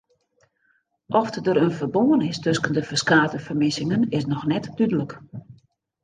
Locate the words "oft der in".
1.19-1.75